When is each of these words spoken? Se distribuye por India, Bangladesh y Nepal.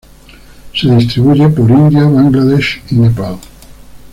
Se 0.73 0.89
distribuye 0.95 1.47
por 1.49 1.69
India, 1.69 2.03
Bangladesh 2.05 2.81
y 2.89 2.95
Nepal. 2.95 3.37